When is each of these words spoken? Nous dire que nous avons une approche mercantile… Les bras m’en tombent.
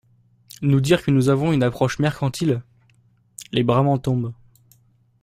Nous 0.63 0.81
dire 0.81 1.03
que 1.03 1.11
nous 1.11 1.29
avons 1.29 1.51
une 1.53 1.61
approche 1.61 1.99
mercantile… 1.99 2.63
Les 3.51 3.63
bras 3.63 3.83
m’en 3.83 3.99
tombent. 3.99 4.33